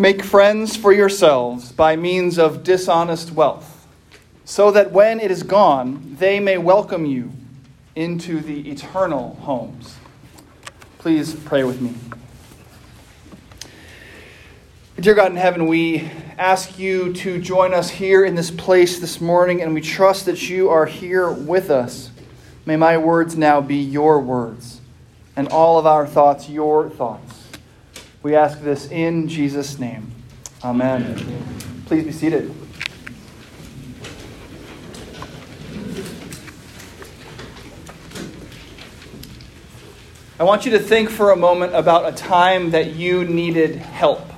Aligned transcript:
Make 0.00 0.24
friends 0.24 0.76
for 0.76 0.94
yourselves 0.94 1.72
by 1.72 1.94
means 1.94 2.38
of 2.38 2.64
dishonest 2.64 3.32
wealth, 3.32 3.86
so 4.46 4.70
that 4.70 4.92
when 4.92 5.20
it 5.20 5.30
is 5.30 5.42
gone, 5.42 6.16
they 6.18 6.40
may 6.40 6.56
welcome 6.56 7.04
you 7.04 7.32
into 7.94 8.40
the 8.40 8.70
eternal 8.70 9.34
homes. 9.42 9.96
Please 10.96 11.34
pray 11.34 11.64
with 11.64 11.82
me. 11.82 11.94
Dear 14.98 15.12
God 15.12 15.32
in 15.32 15.36
heaven, 15.36 15.66
we 15.66 16.10
ask 16.38 16.78
you 16.78 17.12
to 17.12 17.38
join 17.38 17.74
us 17.74 17.90
here 17.90 18.24
in 18.24 18.34
this 18.34 18.50
place 18.50 19.00
this 19.00 19.20
morning, 19.20 19.60
and 19.60 19.74
we 19.74 19.82
trust 19.82 20.24
that 20.24 20.48
you 20.48 20.70
are 20.70 20.86
here 20.86 21.30
with 21.30 21.68
us. 21.68 22.10
May 22.64 22.76
my 22.76 22.96
words 22.96 23.36
now 23.36 23.60
be 23.60 23.76
your 23.76 24.18
words, 24.18 24.80
and 25.36 25.46
all 25.48 25.78
of 25.78 25.84
our 25.84 26.06
thoughts 26.06 26.48
your 26.48 26.88
thoughts. 26.88 27.39
We 28.22 28.36
ask 28.36 28.60
this 28.60 28.90
in 28.90 29.28
Jesus' 29.28 29.78
name. 29.78 30.12
Amen. 30.62 31.14
Please 31.86 32.04
be 32.04 32.12
seated. 32.12 32.54
I 40.38 40.44
want 40.44 40.66
you 40.66 40.72
to 40.72 40.78
think 40.78 41.08
for 41.08 41.30
a 41.30 41.36
moment 41.36 41.74
about 41.74 42.12
a 42.12 42.12
time 42.14 42.72
that 42.72 42.94
you 42.94 43.24
needed 43.24 43.76
help. 43.76 44.30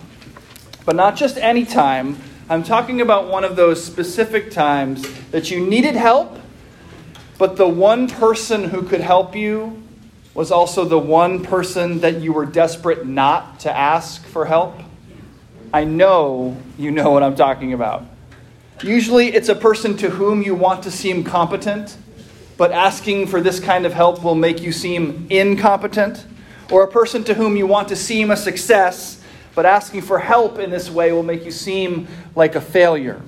But 0.84 0.94
not 0.94 1.16
just 1.16 1.36
any 1.36 1.64
time. 1.64 2.18
I'm 2.48 2.62
talking 2.62 3.00
about 3.00 3.28
one 3.28 3.42
of 3.42 3.56
those 3.56 3.84
specific 3.84 4.52
times 4.52 5.04
that 5.30 5.50
you 5.50 5.64
needed 5.66 5.96
help, 5.96 6.38
but 7.36 7.56
the 7.56 7.68
one 7.68 8.08
person 8.08 8.70
who 8.70 8.82
could 8.82 9.00
help 9.00 9.34
you 9.34 9.81
was 10.34 10.50
also 10.50 10.84
the 10.84 10.98
one 10.98 11.42
person 11.42 12.00
that 12.00 12.20
you 12.20 12.32
were 12.32 12.46
desperate 12.46 13.06
not 13.06 13.60
to 13.60 13.76
ask 13.76 14.24
for 14.24 14.46
help? 14.46 14.80
I 15.72 15.84
know 15.84 16.56
you 16.78 16.90
know 16.90 17.10
what 17.10 17.22
I'm 17.22 17.34
talking 17.34 17.72
about. 17.72 18.04
Usually 18.82 19.28
it's 19.28 19.48
a 19.48 19.54
person 19.54 19.96
to 19.98 20.10
whom 20.10 20.42
you 20.42 20.54
want 20.54 20.82
to 20.84 20.90
seem 20.90 21.22
competent, 21.24 21.96
but 22.56 22.72
asking 22.72 23.26
for 23.28 23.40
this 23.40 23.60
kind 23.60 23.86
of 23.86 23.92
help 23.92 24.22
will 24.22 24.34
make 24.34 24.60
you 24.60 24.72
seem 24.72 25.26
incompetent. 25.30 26.26
Or 26.70 26.84
a 26.84 26.88
person 26.88 27.22
to 27.24 27.34
whom 27.34 27.56
you 27.56 27.66
want 27.66 27.88
to 27.88 27.96
seem 27.96 28.30
a 28.30 28.36
success, 28.36 29.22
but 29.54 29.66
asking 29.66 30.02
for 30.02 30.18
help 30.18 30.58
in 30.58 30.70
this 30.70 30.90
way 30.90 31.12
will 31.12 31.22
make 31.22 31.44
you 31.44 31.50
seem 31.50 32.08
like 32.34 32.54
a 32.54 32.60
failure. 32.60 33.20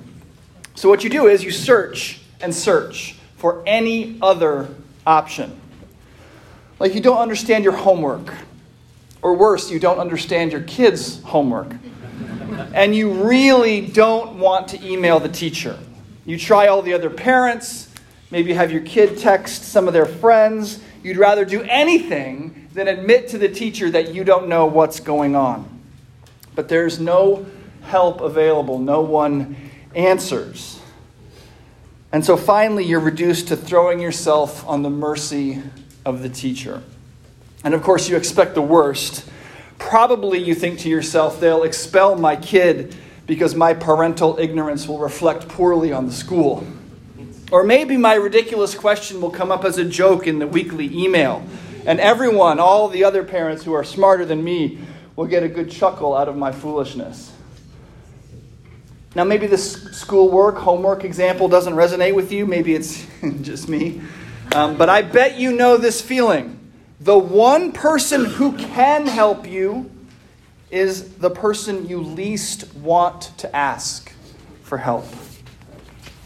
So 0.73 0.89
what 0.89 1.03
you 1.03 1.09
do 1.09 1.27
is 1.27 1.43
you 1.43 1.51
search 1.51 2.21
and 2.41 2.53
search 2.53 3.15
for 3.37 3.63
any 3.65 4.17
other 4.21 4.67
option. 5.05 5.59
Like 6.79 6.93
you 6.93 7.01
don't 7.01 7.17
understand 7.17 7.63
your 7.63 7.73
homework. 7.73 8.33
Or 9.21 9.33
worse, 9.33 9.71
you 9.71 9.79
don't 9.79 9.97
understand 9.97 10.51
your 10.51 10.61
kids' 10.61 11.21
homework. 11.23 11.73
and 12.73 12.95
you 12.95 13.11
really 13.23 13.81
don't 13.81 14.37
want 14.37 14.67
to 14.69 14.85
email 14.85 15.19
the 15.19 15.29
teacher. 15.29 15.79
You 16.25 16.37
try 16.37 16.67
all 16.67 16.81
the 16.81 16.93
other 16.93 17.09
parents, 17.09 17.89
maybe 18.29 18.53
have 18.53 18.71
your 18.71 18.81
kid 18.81 19.17
text 19.17 19.63
some 19.63 19.87
of 19.87 19.93
their 19.93 20.05
friends. 20.05 20.79
You'd 21.03 21.17
rather 21.17 21.45
do 21.45 21.61
anything 21.63 22.67
than 22.73 22.87
admit 22.87 23.29
to 23.29 23.37
the 23.37 23.49
teacher 23.49 23.89
that 23.91 24.13
you 24.13 24.23
don't 24.23 24.47
know 24.47 24.65
what's 24.65 24.99
going 24.99 25.35
on. 25.35 25.81
But 26.55 26.67
there's 26.67 26.99
no 26.99 27.45
help 27.83 28.21
available, 28.21 28.79
no 28.79 29.01
one 29.01 29.55
answers. 29.93 30.79
And 32.11 32.25
so 32.25 32.37
finally, 32.37 32.85
you're 32.85 32.99
reduced 32.99 33.49
to 33.49 33.57
throwing 33.57 33.99
yourself 33.99 34.67
on 34.67 34.83
the 34.83 34.89
mercy 34.89 35.61
of 36.05 36.21
the 36.21 36.29
teacher. 36.29 36.81
And 37.63 37.73
of 37.73 37.81
course, 37.81 38.07
you 38.07 38.15
expect 38.15 38.55
the 38.55 38.61
worst. 38.61 39.27
Probably 39.79 40.39
you 40.39 40.55
think 40.55 40.79
to 40.79 40.89
yourself, 40.89 41.39
they'll 41.39 41.63
expel 41.63 42.15
my 42.15 42.35
kid 42.35 42.95
because 43.27 43.55
my 43.55 43.73
parental 43.73 44.37
ignorance 44.39 44.87
will 44.87 44.99
reflect 44.99 45.47
poorly 45.47 45.91
on 45.91 46.05
the 46.05 46.13
school. 46.13 46.65
Or 47.51 47.63
maybe 47.63 47.97
my 47.97 48.15
ridiculous 48.15 48.75
question 48.75 49.21
will 49.21 49.31
come 49.31 49.51
up 49.51 49.65
as 49.65 49.77
a 49.77 49.85
joke 49.85 50.27
in 50.27 50.39
the 50.39 50.47
weekly 50.47 50.91
email, 50.95 51.43
and 51.85 51.99
everyone, 51.99 52.59
all 52.59 52.87
the 52.87 53.03
other 53.03 53.23
parents 53.23 53.63
who 53.63 53.73
are 53.73 53.83
smarter 53.83 54.25
than 54.25 54.43
me, 54.43 54.79
will 55.15 55.27
get 55.27 55.43
a 55.43 55.47
good 55.47 55.71
chuckle 55.71 56.15
out 56.15 56.27
of 56.27 56.35
my 56.35 56.51
foolishness. 56.51 57.31
Now, 59.15 59.23
maybe 59.23 59.47
this 59.47 59.83
schoolwork, 59.91 60.57
homework 60.57 61.05
example 61.05 61.47
doesn't 61.47 61.73
resonate 61.73 62.13
with 62.15 62.33
you. 62.33 62.45
Maybe 62.45 62.75
it's 62.75 63.05
just 63.41 63.69
me. 63.69 64.01
Um, 64.55 64.77
but 64.77 64.87
I 64.87 65.01
bet 65.01 65.37
you 65.37 65.51
know 65.51 65.75
this 65.75 65.99
feeling. 65.99 66.57
The 67.01 67.17
one 67.17 67.73
person 67.73 68.23
who 68.23 68.53
can 68.53 69.05
help 69.05 69.45
you 69.45 69.91
is 70.71 71.15
the 71.15 71.29
person 71.29 71.89
you 71.89 71.99
least 71.99 72.73
want 72.75 73.37
to 73.39 73.53
ask 73.53 74.13
for 74.63 74.77
help. 74.77 75.05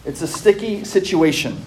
It's 0.05 0.21
a 0.21 0.27
sticky 0.27 0.83
situation. 0.83 1.57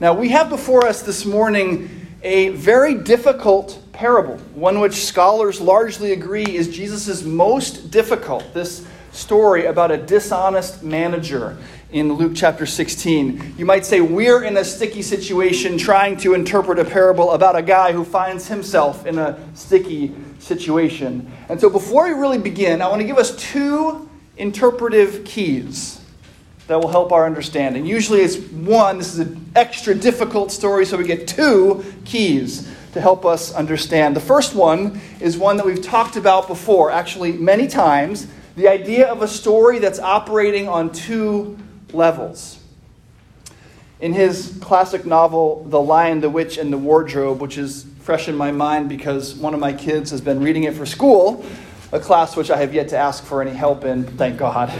Now, 0.00 0.14
we 0.14 0.30
have 0.30 0.48
before 0.48 0.86
us 0.86 1.02
this 1.02 1.26
morning 1.26 1.90
a 2.22 2.48
very 2.48 2.94
difficult 2.94 3.78
parable, 3.92 4.38
one 4.54 4.80
which 4.80 5.04
scholars 5.04 5.60
largely 5.60 6.12
agree 6.12 6.44
is 6.44 6.74
Jesus' 6.74 7.24
most 7.24 7.90
difficult. 7.90 8.54
This 8.54 8.86
story 9.16 9.64
about 9.66 9.90
a 9.90 9.96
dishonest 9.96 10.82
manager 10.82 11.56
in 11.90 12.12
Luke 12.12 12.32
chapter 12.34 12.66
16. 12.66 13.54
You 13.56 13.64
might 13.64 13.86
say, 13.86 14.00
We're 14.00 14.44
in 14.44 14.56
a 14.56 14.64
sticky 14.64 15.02
situation 15.02 15.78
trying 15.78 16.18
to 16.18 16.34
interpret 16.34 16.78
a 16.78 16.84
parable 16.84 17.32
about 17.32 17.56
a 17.56 17.62
guy 17.62 17.92
who 17.92 18.04
finds 18.04 18.46
himself 18.48 19.06
in 19.06 19.18
a 19.18 19.38
sticky 19.54 20.14
situation. 20.38 21.32
And 21.48 21.60
so, 21.60 21.70
before 21.70 22.06
we 22.06 22.12
really 22.12 22.38
begin, 22.38 22.82
I 22.82 22.88
want 22.88 23.00
to 23.00 23.06
give 23.06 23.18
us 23.18 23.34
two 23.36 24.08
interpretive 24.36 25.24
keys 25.24 26.00
that 26.66 26.78
will 26.78 26.88
help 26.88 27.12
our 27.12 27.24
understanding. 27.24 27.86
Usually, 27.86 28.20
it's 28.20 28.36
one, 28.36 28.98
this 28.98 29.14
is 29.14 29.20
an 29.20 29.50
extra 29.54 29.94
difficult 29.94 30.52
story, 30.52 30.84
so 30.84 30.98
we 30.98 31.04
get 31.04 31.26
two 31.26 31.84
keys 32.04 32.68
to 32.92 33.00
help 33.00 33.24
us 33.24 33.54
understand. 33.54 34.16
The 34.16 34.20
first 34.20 34.54
one 34.54 35.00
is 35.20 35.38
one 35.38 35.56
that 35.58 35.64
we've 35.64 35.82
talked 35.82 36.16
about 36.16 36.48
before, 36.48 36.90
actually, 36.90 37.32
many 37.32 37.68
times 37.68 38.26
the 38.56 38.68
idea 38.68 39.06
of 39.06 39.20
a 39.20 39.28
story 39.28 39.78
that's 39.78 39.98
operating 39.98 40.66
on 40.66 40.90
two 40.90 41.58
levels. 41.92 42.58
In 44.00 44.14
his 44.14 44.58
classic 44.62 45.04
novel, 45.04 45.64
The 45.68 45.80
Lion, 45.80 46.20
the 46.20 46.30
Witch, 46.30 46.56
and 46.56 46.72
the 46.72 46.78
Wardrobe, 46.78 47.40
which 47.40 47.58
is 47.58 47.86
fresh 48.00 48.28
in 48.28 48.36
my 48.36 48.50
mind 48.50 48.88
because 48.88 49.34
one 49.34 49.52
of 49.52 49.60
my 49.60 49.72
kids 49.72 50.10
has 50.10 50.20
been 50.20 50.40
reading 50.40 50.64
it 50.64 50.74
for 50.74 50.86
school, 50.86 51.44
a 51.92 52.00
class 52.00 52.34
which 52.34 52.50
I 52.50 52.56
have 52.56 52.74
yet 52.74 52.88
to 52.88 52.96
ask 52.96 53.24
for 53.24 53.42
any 53.42 53.52
help 53.52 53.84
in, 53.84 54.04
thank 54.16 54.38
God. 54.38 54.72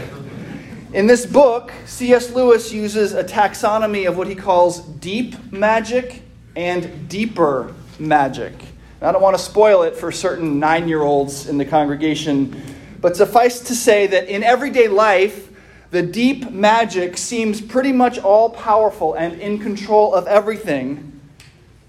In 0.93 1.05
this 1.05 1.25
book, 1.25 1.71
C.S. 1.85 2.31
Lewis 2.31 2.71
uses 2.71 3.13
a 3.13 3.23
taxonomy 3.23 4.07
of 4.07 4.17
what 4.17 4.27
he 4.27 4.35
calls 4.35 4.79
deep 4.79 5.51
magic 5.51 6.23
and 6.55 7.07
deeper 7.09 7.73
magic. 7.99 8.53
I 9.01 9.11
don't 9.11 9.21
want 9.21 9.37
to 9.37 9.43
spoil 9.43 9.83
it 9.83 9.95
for 9.95 10.11
certain 10.11 10.59
nine 10.59 10.87
year 10.87 11.03
olds 11.03 11.47
in 11.47 11.59
the 11.59 11.65
congregation 11.65 12.76
but 13.01 13.15
suffice 13.15 13.59
to 13.61 13.75
say 13.75 14.07
that 14.07 14.27
in 14.27 14.43
everyday 14.43 14.87
life, 14.87 15.49
the 15.91 16.01
deep 16.01 16.51
magic 16.51 17.17
seems 17.17 17.61
pretty 17.61 17.93
much 17.93 18.19
all 18.19 18.49
powerful 18.49 19.13
and 19.13 19.39
in 19.39 19.59
control 19.59 20.13
of 20.13 20.27
everything. 20.27 21.19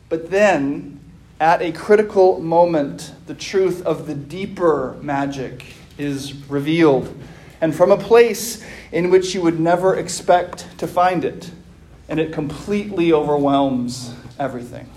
But 0.09 0.31
then, 0.31 1.01
at 1.41 1.63
a 1.63 1.73
critical 1.73 2.41
moment, 2.41 3.13
the 3.27 3.35
truth 3.35 3.85
of 3.85 4.07
the 4.07 4.15
deeper 4.15 4.97
magic 5.01 5.65
is 5.99 6.35
revealed, 6.49 7.15
and 7.61 7.75
from 7.75 7.91
a 7.91 7.97
place 7.97 8.65
in 8.93 9.11
which 9.11 9.35
you 9.35 9.43
would 9.43 9.59
never 9.59 9.97
expect 9.97 10.79
to 10.79 10.87
find 10.87 11.25
it, 11.25 11.51
and 12.09 12.21
it 12.21 12.33
completely 12.33 13.13
overwhelms 13.13 14.15
everything. 14.39 14.89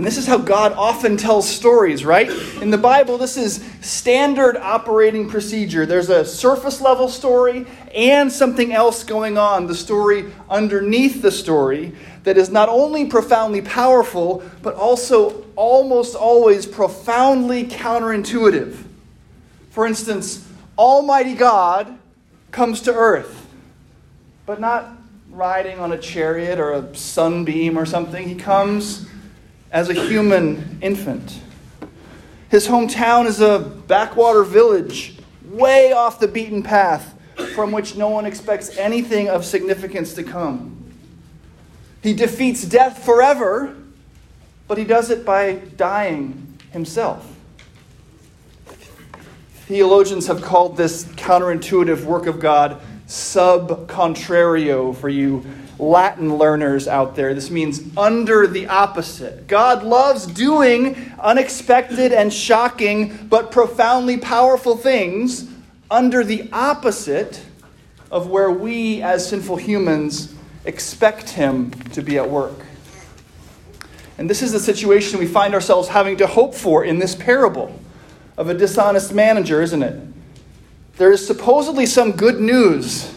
And 0.00 0.06
this 0.06 0.16
is 0.16 0.26
how 0.26 0.38
God 0.38 0.72
often 0.72 1.18
tells 1.18 1.46
stories, 1.46 2.06
right? 2.06 2.30
In 2.62 2.70
the 2.70 2.78
Bible, 2.78 3.18
this 3.18 3.36
is 3.36 3.62
standard 3.82 4.56
operating 4.56 5.28
procedure. 5.28 5.84
There's 5.84 6.08
a 6.08 6.24
surface 6.24 6.80
level 6.80 7.06
story 7.06 7.66
and 7.94 8.32
something 8.32 8.72
else 8.72 9.04
going 9.04 9.36
on, 9.36 9.66
the 9.66 9.74
story 9.74 10.32
underneath 10.48 11.20
the 11.20 11.30
story, 11.30 11.92
that 12.22 12.38
is 12.38 12.48
not 12.48 12.70
only 12.70 13.08
profoundly 13.08 13.60
powerful, 13.60 14.42
but 14.62 14.74
also 14.74 15.44
almost 15.54 16.14
always 16.14 16.64
profoundly 16.64 17.64
counterintuitive. 17.64 18.82
For 19.68 19.86
instance, 19.86 20.48
Almighty 20.78 21.34
God 21.34 21.98
comes 22.52 22.80
to 22.80 22.94
earth, 22.94 23.46
but 24.46 24.60
not 24.60 24.96
riding 25.30 25.78
on 25.78 25.92
a 25.92 25.98
chariot 25.98 26.58
or 26.58 26.72
a 26.72 26.96
sunbeam 26.96 27.78
or 27.78 27.84
something. 27.84 28.26
He 28.26 28.34
comes 28.34 29.06
as 29.72 29.88
a 29.88 29.94
human 29.94 30.78
infant. 30.82 31.40
His 32.50 32.66
hometown 32.66 33.26
is 33.26 33.40
a 33.40 33.60
backwater 33.86 34.42
village, 34.42 35.16
way 35.44 35.92
off 35.92 36.18
the 36.18 36.28
beaten 36.28 36.62
path, 36.62 37.14
from 37.54 37.72
which 37.72 37.96
no 37.96 38.08
one 38.08 38.26
expects 38.26 38.76
anything 38.76 39.28
of 39.28 39.44
significance 39.44 40.14
to 40.14 40.22
come. 40.22 40.76
He 42.02 42.12
defeats 42.12 42.64
death 42.64 43.04
forever, 43.04 43.76
but 44.66 44.78
he 44.78 44.84
does 44.84 45.10
it 45.10 45.24
by 45.24 45.54
dying 45.76 46.58
himself. 46.72 47.36
Theologians 49.66 50.26
have 50.26 50.42
called 50.42 50.76
this 50.76 51.04
counterintuitive 51.04 52.04
work 52.04 52.26
of 52.26 52.40
God 52.40 52.80
sub 53.10 53.88
contrario 53.88 54.94
for 54.94 55.08
you 55.08 55.44
Latin 55.78 56.36
learners 56.36 56.86
out 56.86 57.16
there. 57.16 57.34
This 57.34 57.50
means 57.50 57.82
under 57.96 58.46
the 58.46 58.66
opposite. 58.68 59.46
God 59.46 59.82
loves 59.82 60.26
doing 60.26 61.12
unexpected 61.18 62.12
and 62.12 62.32
shocking 62.32 63.26
but 63.28 63.50
profoundly 63.50 64.18
powerful 64.18 64.76
things 64.76 65.48
under 65.90 66.22
the 66.22 66.48
opposite 66.52 67.42
of 68.10 68.28
where 68.28 68.50
we 68.50 69.02
as 69.02 69.28
sinful 69.28 69.56
humans 69.56 70.34
expect 70.64 71.30
Him 71.30 71.70
to 71.92 72.02
be 72.02 72.18
at 72.18 72.28
work. 72.28 72.64
And 74.18 74.28
this 74.28 74.42
is 74.42 74.52
the 74.52 74.60
situation 74.60 75.18
we 75.18 75.26
find 75.26 75.54
ourselves 75.54 75.88
having 75.88 76.18
to 76.18 76.26
hope 76.26 76.54
for 76.54 76.84
in 76.84 76.98
this 76.98 77.14
parable 77.14 77.74
of 78.36 78.48
a 78.48 78.54
dishonest 78.54 79.14
manager, 79.14 79.62
isn't 79.62 79.82
it? 79.82 80.09
There 81.00 81.12
is 81.12 81.26
supposedly 81.26 81.86
some 81.86 82.12
good 82.12 82.42
news 82.42 83.10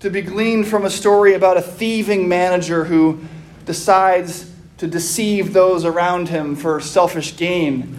to 0.00 0.10
be 0.10 0.22
gleaned 0.22 0.66
from 0.66 0.84
a 0.84 0.90
story 0.90 1.34
about 1.34 1.56
a 1.56 1.62
thieving 1.62 2.28
manager 2.28 2.82
who 2.82 3.20
decides 3.64 4.50
to 4.78 4.88
deceive 4.88 5.52
those 5.52 5.84
around 5.84 6.30
him 6.30 6.56
for 6.56 6.80
selfish 6.80 7.36
gain. 7.36 7.96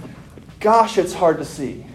Gosh, 0.60 0.98
it's 0.98 1.14
hard 1.14 1.38
to 1.38 1.46
see. 1.46 1.86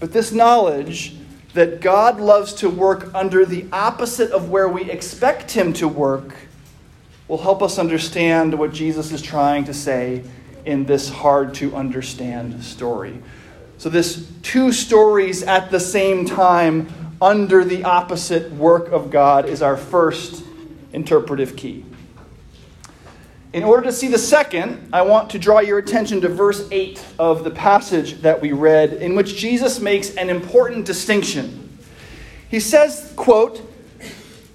But 0.00 0.14
this 0.14 0.32
knowledge 0.32 1.14
that 1.52 1.82
God 1.82 2.18
loves 2.18 2.54
to 2.54 2.70
work 2.70 3.14
under 3.14 3.44
the 3.44 3.66
opposite 3.70 4.30
of 4.30 4.48
where 4.48 4.66
we 4.66 4.90
expect 4.90 5.50
Him 5.50 5.74
to 5.74 5.86
work 5.86 6.34
will 7.28 7.42
help 7.42 7.62
us 7.62 7.78
understand 7.78 8.58
what 8.58 8.72
Jesus 8.72 9.12
is 9.12 9.20
trying 9.20 9.64
to 9.64 9.74
say 9.74 10.24
in 10.64 10.86
this 10.86 11.10
hard 11.10 11.52
to 11.56 11.76
understand 11.76 12.64
story. 12.64 13.20
So, 13.78 13.88
this 13.88 14.28
two 14.42 14.72
stories 14.72 15.44
at 15.44 15.70
the 15.70 15.78
same 15.78 16.26
time 16.26 16.88
under 17.22 17.64
the 17.64 17.84
opposite 17.84 18.50
work 18.52 18.90
of 18.90 19.10
God 19.10 19.48
is 19.48 19.62
our 19.62 19.76
first 19.76 20.44
interpretive 20.92 21.54
key. 21.54 21.84
In 23.52 23.62
order 23.62 23.84
to 23.84 23.92
see 23.92 24.08
the 24.08 24.18
second, 24.18 24.90
I 24.92 25.02
want 25.02 25.30
to 25.30 25.38
draw 25.38 25.60
your 25.60 25.78
attention 25.78 26.20
to 26.22 26.28
verse 26.28 26.68
8 26.72 27.04
of 27.20 27.44
the 27.44 27.50
passage 27.50 28.20
that 28.22 28.40
we 28.40 28.50
read, 28.50 28.94
in 28.94 29.14
which 29.14 29.36
Jesus 29.36 29.80
makes 29.80 30.10
an 30.16 30.28
important 30.28 30.84
distinction. 30.84 31.78
He 32.50 32.58
says, 32.58 33.12
quote, 33.14 33.62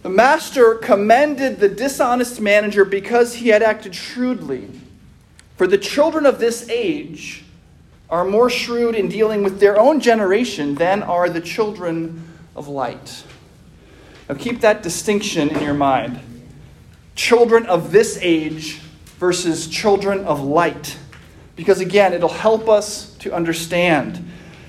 The 0.01 0.09
master 0.09 0.75
commended 0.75 1.59
the 1.59 1.69
dishonest 1.69 2.41
manager 2.41 2.83
because 2.83 3.35
he 3.35 3.49
had 3.49 3.63
acted 3.63 3.95
shrewdly. 3.95 4.69
For 5.55 5.65
the 5.65 5.77
children 5.77 6.25
of 6.25 6.39
this 6.39 6.67
age 6.67 7.42
are 8.13 8.23
more 8.23 8.47
shrewd 8.47 8.93
in 8.93 9.09
dealing 9.09 9.41
with 9.41 9.59
their 9.59 9.79
own 9.79 9.99
generation 9.99 10.75
than 10.75 11.01
are 11.01 11.27
the 11.27 11.41
children 11.41 12.23
of 12.55 12.67
light. 12.67 13.23
Now 14.29 14.35
keep 14.35 14.61
that 14.61 14.83
distinction 14.83 15.49
in 15.49 15.63
your 15.63 15.73
mind. 15.73 16.19
Children 17.15 17.65
of 17.65 17.91
this 17.91 18.19
age 18.21 18.75
versus 19.17 19.67
children 19.67 20.25
of 20.25 20.41
light. 20.41 20.95
Because 21.55 21.79
again, 21.79 22.13
it'll 22.13 22.29
help 22.29 22.69
us 22.69 23.15
to 23.17 23.33
understand. 23.33 24.23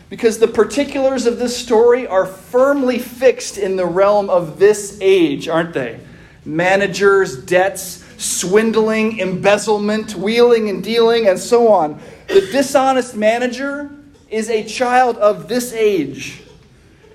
Because 0.08 0.38
the 0.38 0.48
particulars 0.48 1.26
of 1.26 1.38
this 1.38 1.54
story 1.54 2.06
are 2.06 2.24
firmly 2.24 2.98
fixed 2.98 3.58
in 3.58 3.76
the 3.76 3.84
realm 3.84 4.30
of 4.30 4.58
this 4.58 4.96
age, 5.02 5.48
aren't 5.48 5.74
they? 5.74 6.00
Managers, 6.46 7.36
debts, 7.44 8.03
swindling, 8.24 9.18
embezzlement, 9.18 10.14
wheeling 10.14 10.68
and 10.68 10.82
dealing, 10.82 11.28
and 11.28 11.38
so 11.38 11.68
on. 11.68 12.00
The 12.28 12.40
dishonest 12.40 13.14
manager 13.14 13.90
is 14.28 14.50
a 14.50 14.64
child 14.64 15.16
of 15.18 15.48
this 15.48 15.72
age. 15.72 16.42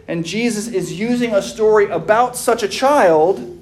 And 0.08 0.26
Jesus 0.26 0.68
is 0.68 0.94
using 0.94 1.36
a 1.36 1.42
story 1.42 1.90
about 1.90 2.36
such 2.36 2.64
a 2.64 2.68
child 2.68 3.58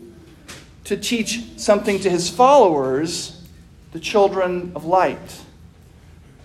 to 0.85 0.95
teach 0.95 1.43
something 1.57 1.99
to 1.99 2.09
his 2.09 2.29
followers 2.29 3.43
the 3.91 3.99
children 3.99 4.71
of 4.75 4.85
light. 4.85 5.41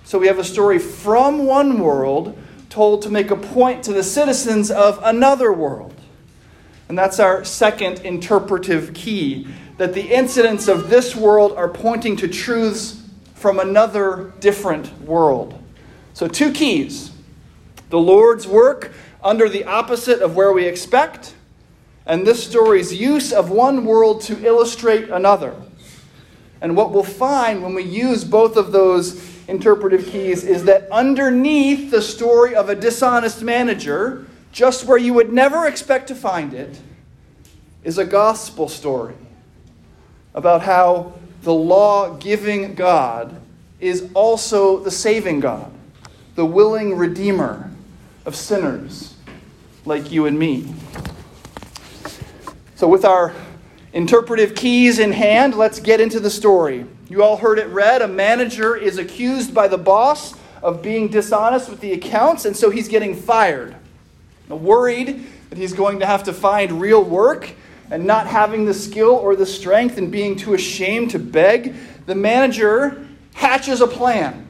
So 0.04 0.18
we 0.18 0.26
have 0.26 0.38
a 0.38 0.44
story 0.44 0.78
from 0.78 1.46
one 1.46 1.78
world 1.78 2.36
told 2.68 3.02
to 3.02 3.10
make 3.10 3.30
a 3.30 3.36
point 3.36 3.84
to 3.84 3.92
the 3.92 4.02
citizens 4.02 4.70
of 4.70 4.98
another 5.02 5.52
world. 5.52 5.94
And 6.88 6.98
that's 6.98 7.20
our 7.20 7.44
second 7.44 8.00
interpretive 8.00 8.94
key 8.94 9.46
that 9.82 9.94
the 9.94 10.14
incidents 10.14 10.68
of 10.68 10.88
this 10.88 11.16
world 11.16 11.54
are 11.56 11.68
pointing 11.68 12.14
to 12.14 12.28
truths 12.28 13.02
from 13.34 13.58
another 13.58 14.32
different 14.38 14.96
world. 15.00 15.60
So, 16.14 16.28
two 16.28 16.52
keys 16.52 17.10
the 17.90 17.98
Lord's 17.98 18.46
work 18.46 18.92
under 19.24 19.48
the 19.48 19.64
opposite 19.64 20.22
of 20.22 20.36
where 20.36 20.52
we 20.52 20.66
expect, 20.66 21.34
and 22.06 22.24
this 22.24 22.46
story's 22.48 22.94
use 22.94 23.32
of 23.32 23.50
one 23.50 23.84
world 23.84 24.20
to 24.20 24.46
illustrate 24.46 25.10
another. 25.10 25.52
And 26.60 26.76
what 26.76 26.92
we'll 26.92 27.02
find 27.02 27.60
when 27.60 27.74
we 27.74 27.82
use 27.82 28.22
both 28.22 28.56
of 28.56 28.70
those 28.70 29.20
interpretive 29.48 30.06
keys 30.06 30.44
is 30.44 30.62
that 30.66 30.88
underneath 30.92 31.90
the 31.90 32.02
story 32.02 32.54
of 32.54 32.68
a 32.68 32.76
dishonest 32.76 33.42
manager, 33.42 34.28
just 34.52 34.84
where 34.84 34.96
you 34.96 35.12
would 35.12 35.32
never 35.32 35.66
expect 35.66 36.06
to 36.06 36.14
find 36.14 36.54
it, 36.54 36.80
is 37.82 37.98
a 37.98 38.04
gospel 38.04 38.68
story 38.68 39.16
about 40.34 40.62
how 40.62 41.12
the 41.42 41.52
law 41.52 42.16
giving 42.16 42.74
God 42.74 43.34
is 43.80 44.08
also 44.14 44.78
the 44.78 44.90
saving 44.90 45.40
God, 45.40 45.72
the 46.34 46.46
willing 46.46 46.96
redeemer 46.96 47.70
of 48.24 48.36
sinners 48.36 49.14
like 49.84 50.12
you 50.12 50.26
and 50.26 50.38
me. 50.38 50.72
So, 52.76 52.88
with 52.88 53.04
our 53.04 53.34
Interpretive 53.92 54.54
keys 54.54 54.98
in 54.98 55.12
hand, 55.12 55.54
let's 55.54 55.78
get 55.78 56.00
into 56.00 56.18
the 56.18 56.30
story. 56.30 56.86
You 57.10 57.22
all 57.22 57.36
heard 57.36 57.58
it 57.58 57.66
read. 57.66 58.00
A 58.00 58.08
manager 58.08 58.74
is 58.74 58.96
accused 58.96 59.54
by 59.54 59.68
the 59.68 59.76
boss 59.76 60.34
of 60.62 60.80
being 60.80 61.08
dishonest 61.08 61.68
with 61.68 61.80
the 61.80 61.92
accounts, 61.92 62.46
and 62.46 62.56
so 62.56 62.70
he's 62.70 62.88
getting 62.88 63.14
fired. 63.14 63.76
Now, 64.48 64.56
worried 64.56 65.26
that 65.50 65.58
he's 65.58 65.74
going 65.74 66.00
to 66.00 66.06
have 66.06 66.24
to 66.24 66.32
find 66.32 66.80
real 66.80 67.04
work 67.04 67.52
and 67.92 68.06
not 68.06 68.26
having 68.26 68.64
the 68.64 68.72
skill 68.72 69.10
or 69.10 69.36
the 69.36 69.44
strength 69.44 69.98
and 69.98 70.10
being 70.10 70.34
too 70.34 70.54
ashamed 70.54 71.10
to 71.10 71.18
beg, 71.18 71.74
the 72.06 72.14
manager 72.14 73.06
hatches 73.34 73.82
a 73.82 73.86
plan. 73.86 74.48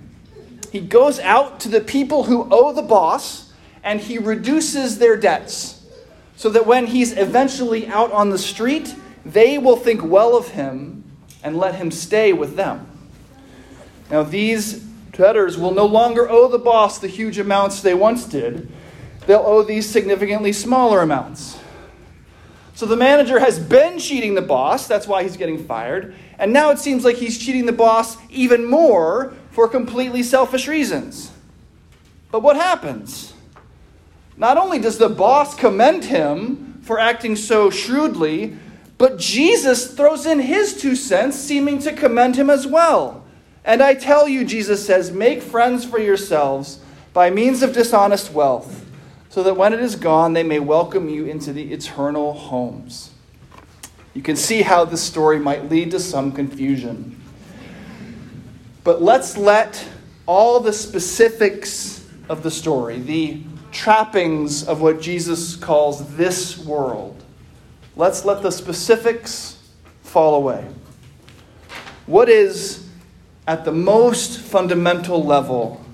He 0.70 0.78
goes 0.78 1.18
out 1.18 1.58
to 1.60 1.68
the 1.68 1.80
people 1.80 2.22
who 2.22 2.46
owe 2.52 2.72
the 2.72 2.82
boss 2.82 3.52
and 3.82 4.00
he 4.00 4.16
reduces 4.16 5.00
their 5.00 5.16
debts 5.16 5.84
so 6.36 6.50
that 6.50 6.69
when 6.69 6.86
he's 6.86 7.17
eventually 7.19 7.88
out 7.88 8.12
on 8.12 8.31
the 8.31 8.38
street, 8.38 8.94
they 9.24 9.58
will 9.58 9.76
think 9.76 10.05
well 10.05 10.36
of 10.36 10.50
him 10.50 11.02
and 11.43 11.58
let 11.58 11.74
him 11.74 11.90
stay 11.90 12.32
with 12.32 12.55
them. 12.55 12.86
Now, 14.08 14.22
these 14.22 14.74
debtors 15.10 15.58
will 15.58 15.74
no 15.74 15.86
longer 15.86 16.31
owe 16.31 16.46
the 16.46 16.58
boss 16.58 17.00
the 17.00 17.08
huge 17.08 17.40
amounts 17.40 17.82
they 17.82 17.94
once 17.94 18.24
did, 18.24 18.70
they'll 19.26 19.44
owe 19.44 19.64
these 19.64 19.90
significantly 19.90 20.52
smaller 20.52 21.00
amounts. 21.00 21.58
So 22.74 22.86
the 22.86 22.96
manager 22.96 23.38
has 23.38 23.58
been 23.58 23.98
cheating 23.98 24.34
the 24.34 24.43
boss, 24.43 24.86
that's 24.86 25.06
why 25.06 25.22
he's 25.22 25.36
getting 25.36 25.64
fired, 25.64 26.14
and 26.38 26.52
now 26.52 26.70
it 26.70 26.79
seems 26.79 27.05
like 27.05 27.17
he's 27.17 27.38
cheating 27.38 27.67
the 27.67 27.72
boss 27.72 28.17
even 28.31 28.64
more 28.64 29.34
for 29.50 29.69
completely 29.69 30.22
selfish 30.22 30.67
reasons. 30.67 31.31
But 32.31 32.43
what 32.43 32.56
happens? 32.56 33.34
Not 34.36 34.56
only 34.56 34.79
does 34.79 34.96
the 34.96 35.10
boss 35.10 35.55
commend 35.55 36.05
him 36.05 36.81
for 36.82 36.98
acting 36.98 37.36
so 37.36 37.69
shrewdly, 37.69 38.56
but 38.96 39.19
Jesus 39.19 39.94
throws 39.94 40.26
in 40.26 40.41
his 40.41 40.81
two 40.81 40.96
cents, 40.96 41.36
seeming 41.36 41.79
to 41.81 41.93
commend 41.93 42.36
him 42.36 42.48
as 42.48 42.67
well. 42.67 43.24
And 43.64 43.82
I 43.82 43.94
tell 43.94 44.29
you, 44.29 44.44
Jesus 44.44 44.84
says, 44.84 45.12
make 45.12 45.43
friends 45.43 45.84
for 45.84 45.98
yourselves 45.98 46.81
by 47.12 47.29
means 47.31 47.62
of 47.62 47.72
dishonest 47.72 48.32
wealth, 48.32 48.86
so 49.32 49.43
that 49.43 49.56
when 49.56 49.72
it 49.72 49.81
is 49.81 49.96
gone, 49.96 50.34
they 50.34 50.43
may 50.43 50.60
welcome 50.60 51.08
you 51.08 51.24
into 51.24 51.55
the 51.55 51.72
eternal 51.72 52.34
homes. 52.34 53.10
You 54.12 54.20
can 54.20 54.36
see 54.36 54.60
how 54.60 54.84
this 54.84 55.03
story 55.03 55.39
might 55.39 55.70
lead 55.70 55.91
to 55.93 56.01
some 56.01 56.32
confusion. 56.32 57.19
But 58.84 59.01
let's 59.01 59.39
let 59.39 59.89
all 60.27 60.60
the 60.60 60.72
specifics 60.72 62.06
of 62.29 62.43
the 62.43 62.51
story, 62.51 63.01
the 63.01 63.43
trappings 63.70 64.69
of 64.69 64.82
what 64.82 65.01
Jesus 65.01 65.56
calls 65.56 66.15
this 66.17 66.58
world, 66.58 67.22
Let's 67.94 68.24
let 68.24 68.43
the 68.43 68.51
specifics 68.51 69.58
fall 70.03 70.34
away. 70.34 70.67
What 72.06 72.29
is, 72.29 72.89
at 73.46 73.65
the 73.65 73.72
most 73.72 74.39
fundamental 74.39 75.22
level, 75.22 75.84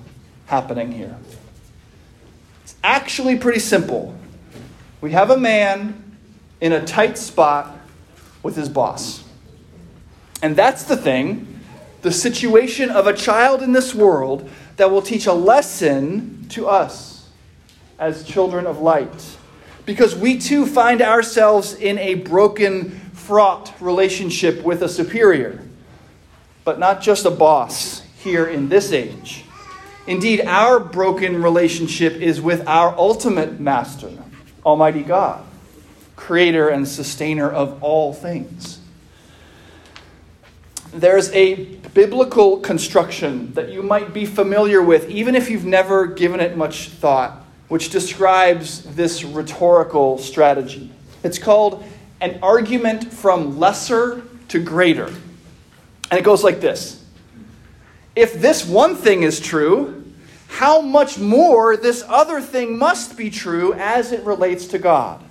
happening 0.45 0.93
here? 0.93 1.17
Actually 2.83 3.37
pretty 3.37 3.59
simple. 3.59 4.15
We 5.01 5.11
have 5.11 5.29
a 5.29 5.37
man 5.37 6.17
in 6.61 6.73
a 6.73 6.85
tight 6.85 7.17
spot 7.17 7.77
with 8.43 8.55
his 8.55 8.69
boss. 8.69 9.23
And 10.41 10.55
that's 10.55 10.83
the 10.83 10.97
thing, 10.97 11.61
the 12.01 12.11
situation 12.11 12.89
of 12.89 13.07
a 13.07 13.13
child 13.13 13.61
in 13.61 13.73
this 13.73 13.93
world 13.93 14.49
that 14.77 14.89
will 14.89 15.01
teach 15.01 15.25
a 15.25 15.33
lesson 15.33 16.47
to 16.49 16.67
us. 16.67 17.09
as 17.99 18.23
children 18.23 18.65
of 18.65 18.79
light. 18.79 19.37
Because 19.85 20.15
we 20.15 20.39
too 20.39 20.65
find 20.65 21.01
ourselves 21.01 21.73
in 21.73 21.97
a 21.99 22.15
broken, 22.15 22.91
fraught 23.13 23.73
relationship 23.79 24.63
with 24.63 24.81
a 24.81 24.89
superior, 24.89 25.61
but 26.63 26.79
not 26.79 27.01
just 27.01 27.25
a 27.25 27.31
boss 27.31 28.01
here 28.23 28.47
in 28.47 28.69
this 28.69 28.91
age. 28.91 29.43
Indeed, 30.07 30.41
our 30.41 30.79
broken 30.79 31.41
relationship 31.41 32.13
is 32.13 32.41
with 32.41 32.67
our 32.67 32.97
ultimate 32.97 33.59
master, 33.59 34.11
Almighty 34.65 35.03
God, 35.03 35.45
creator 36.15 36.69
and 36.69 36.87
sustainer 36.87 37.49
of 37.49 37.83
all 37.83 38.13
things. 38.13 38.79
There's 40.91 41.31
a 41.33 41.65
biblical 41.93 42.59
construction 42.59 43.53
that 43.53 43.69
you 43.69 43.83
might 43.83 44.13
be 44.13 44.25
familiar 44.25 44.81
with, 44.81 45.07
even 45.09 45.35
if 45.35 45.49
you've 45.49 45.65
never 45.65 46.07
given 46.07 46.39
it 46.39 46.57
much 46.57 46.89
thought, 46.89 47.45
which 47.67 47.91
describes 47.91 48.81
this 48.95 49.23
rhetorical 49.23 50.17
strategy. 50.17 50.91
It's 51.23 51.37
called 51.37 51.83
an 52.21 52.39
argument 52.41 53.13
from 53.13 53.59
lesser 53.59 54.23
to 54.47 54.59
greater. 54.63 55.07
And 56.09 56.19
it 56.19 56.23
goes 56.23 56.43
like 56.43 56.59
this 56.59 56.98
If 58.15 58.41
this 58.41 58.65
one 58.65 58.95
thing 58.95 59.23
is 59.23 59.39
true, 59.39 60.03
how 60.47 60.81
much 60.81 61.19
more 61.19 61.77
this 61.77 62.03
other 62.07 62.41
thing 62.41 62.77
must 62.77 63.15
be 63.15 63.29
true 63.29 63.73
as 63.73 64.11
it 64.11 64.23
relates 64.25 64.67
to 64.67 64.79
God. 64.79 65.23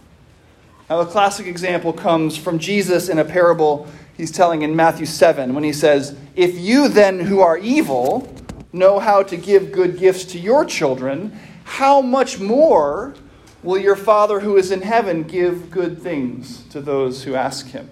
Now, 0.88 1.00
a 1.00 1.06
classic 1.06 1.46
example 1.46 1.92
comes 1.92 2.36
from 2.36 2.58
Jesus 2.58 3.08
in 3.08 3.18
a 3.18 3.24
parable 3.24 3.88
he's 4.16 4.30
telling 4.30 4.62
in 4.62 4.74
Matthew 4.74 5.06
7 5.06 5.54
when 5.54 5.64
he 5.64 5.72
says, 5.72 6.16
If 6.34 6.58
you 6.58 6.88
then, 6.88 7.20
who 7.20 7.40
are 7.40 7.58
evil, 7.58 8.32
know 8.72 8.98
how 8.98 9.22
to 9.24 9.36
give 9.36 9.72
good 9.72 9.98
gifts 9.98 10.24
to 10.26 10.38
your 10.38 10.64
children, 10.64 11.38
how 11.64 12.00
much 12.00 12.38
more 12.38 13.14
will 13.62 13.78
your 13.78 13.96
Father 13.96 14.40
who 14.40 14.56
is 14.56 14.70
in 14.70 14.82
heaven 14.82 15.24
give 15.24 15.70
good 15.70 16.00
things 16.00 16.62
to 16.68 16.80
those 16.80 17.24
who 17.24 17.34
ask 17.34 17.66
him? 17.66 17.88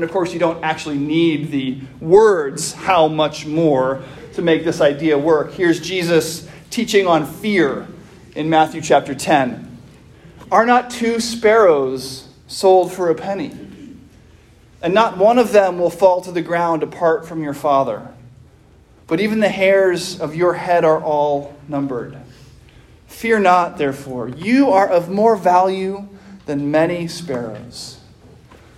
And 0.00 0.08
of 0.08 0.12
course, 0.14 0.32
you 0.32 0.38
don't 0.38 0.64
actually 0.64 0.96
need 0.96 1.50
the 1.50 1.78
words, 2.00 2.72
how 2.72 3.06
much 3.06 3.44
more, 3.44 4.02
to 4.32 4.40
make 4.40 4.64
this 4.64 4.80
idea 4.80 5.18
work. 5.18 5.52
Here's 5.52 5.78
Jesus 5.78 6.48
teaching 6.70 7.06
on 7.06 7.26
fear 7.26 7.86
in 8.34 8.48
Matthew 8.48 8.80
chapter 8.80 9.14
10. 9.14 9.76
Are 10.50 10.64
not 10.64 10.88
two 10.88 11.20
sparrows 11.20 12.30
sold 12.46 12.94
for 12.94 13.10
a 13.10 13.14
penny? 13.14 13.54
And 14.80 14.94
not 14.94 15.18
one 15.18 15.38
of 15.38 15.52
them 15.52 15.78
will 15.78 15.90
fall 15.90 16.22
to 16.22 16.32
the 16.32 16.40
ground 16.40 16.82
apart 16.82 17.28
from 17.28 17.42
your 17.42 17.52
Father. 17.52 18.08
But 19.06 19.20
even 19.20 19.40
the 19.40 19.50
hairs 19.50 20.18
of 20.18 20.34
your 20.34 20.54
head 20.54 20.82
are 20.82 21.02
all 21.02 21.54
numbered. 21.68 22.16
Fear 23.06 23.40
not, 23.40 23.76
therefore. 23.76 24.30
You 24.30 24.70
are 24.70 24.88
of 24.88 25.10
more 25.10 25.36
value 25.36 26.08
than 26.46 26.70
many 26.70 27.06
sparrows. 27.06 27.98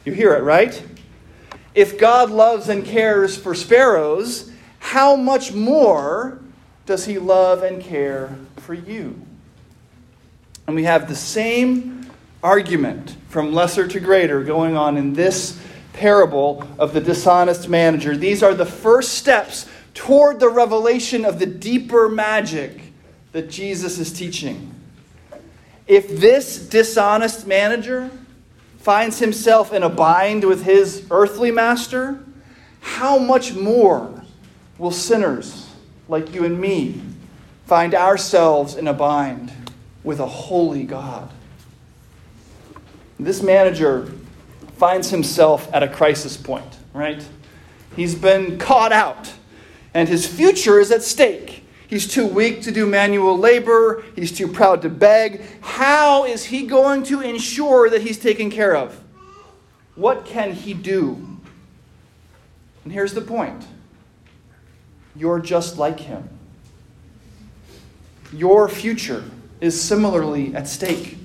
You 0.04 0.12
hear 0.14 0.34
it, 0.34 0.42
right? 0.42 0.82
If 1.74 1.98
God 1.98 2.30
loves 2.30 2.68
and 2.68 2.84
cares 2.84 3.36
for 3.36 3.54
sparrows, 3.54 4.52
how 4.78 5.16
much 5.16 5.52
more 5.52 6.40
does 6.86 7.06
he 7.06 7.18
love 7.18 7.62
and 7.62 7.82
care 7.82 8.36
for 8.58 8.74
you? 8.74 9.20
And 10.66 10.76
we 10.76 10.84
have 10.84 11.08
the 11.08 11.14
same 11.14 12.10
argument 12.42 13.16
from 13.28 13.52
lesser 13.52 13.88
to 13.88 14.00
greater 14.00 14.42
going 14.42 14.76
on 14.76 14.96
in 14.96 15.14
this 15.14 15.58
parable 15.92 16.66
of 16.78 16.92
the 16.92 17.00
dishonest 17.00 17.68
manager. 17.68 18.16
These 18.16 18.42
are 18.42 18.54
the 18.54 18.66
first 18.66 19.14
steps 19.14 19.66
toward 19.94 20.40
the 20.40 20.48
revelation 20.48 21.24
of 21.24 21.38
the 21.38 21.46
deeper 21.46 22.08
magic 22.08 22.80
that 23.32 23.50
Jesus 23.50 23.98
is 23.98 24.12
teaching. 24.12 24.74
If 25.86 26.20
this 26.20 26.58
dishonest 26.58 27.46
manager 27.46 28.10
finds 28.82 29.20
himself 29.20 29.72
in 29.72 29.84
a 29.84 29.88
bind 29.88 30.42
with 30.42 30.64
his 30.64 31.06
earthly 31.12 31.52
master, 31.52 32.18
how 32.80 33.16
much 33.16 33.54
more 33.54 34.24
will 34.76 34.90
sinners 34.90 35.70
like 36.08 36.34
you 36.34 36.44
and 36.44 36.60
me 36.60 37.00
find 37.64 37.94
ourselves 37.94 38.74
in 38.74 38.88
a 38.88 38.92
bind 38.92 39.52
with 40.02 40.18
a 40.18 40.26
holy 40.26 40.82
God? 40.82 41.30
This 43.20 43.40
manager 43.40 44.12
finds 44.78 45.10
himself 45.10 45.72
at 45.72 45.84
a 45.84 45.88
crisis 45.88 46.36
point, 46.36 46.76
right? 46.92 47.24
He's 47.94 48.16
been 48.16 48.58
caught 48.58 48.90
out, 48.90 49.32
and 49.94 50.08
his 50.08 50.26
future 50.26 50.80
is 50.80 50.90
at 50.90 51.04
stake. 51.04 51.61
He's 51.92 52.08
too 52.08 52.26
weak 52.26 52.62
to 52.62 52.72
do 52.72 52.86
manual 52.86 53.36
labor. 53.36 54.02
He's 54.16 54.32
too 54.32 54.48
proud 54.48 54.80
to 54.80 54.88
beg. 54.88 55.42
How 55.60 56.24
is 56.24 56.46
he 56.46 56.66
going 56.66 57.02
to 57.02 57.20
ensure 57.20 57.90
that 57.90 58.00
he's 58.00 58.18
taken 58.18 58.50
care 58.50 58.74
of? 58.74 58.98
What 59.94 60.24
can 60.24 60.52
he 60.52 60.72
do? 60.72 61.38
And 62.84 62.94
here's 62.94 63.12
the 63.12 63.20
point 63.20 63.66
you're 65.14 65.38
just 65.38 65.76
like 65.76 66.00
him. 66.00 66.30
Your 68.32 68.70
future 68.70 69.24
is 69.60 69.78
similarly 69.78 70.54
at 70.54 70.68
stake. 70.68 71.18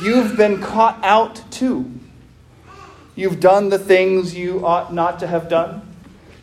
You've 0.00 0.38
been 0.38 0.62
caught 0.62 0.98
out 1.04 1.52
too. 1.52 1.92
You've 3.14 3.40
done 3.40 3.68
the 3.68 3.78
things 3.78 4.34
you 4.34 4.64
ought 4.64 4.94
not 4.94 5.18
to 5.18 5.26
have 5.26 5.50
done. 5.50 5.82